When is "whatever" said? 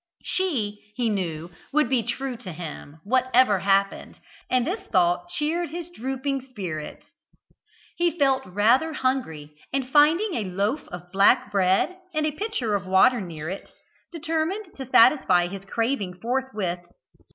3.03-3.59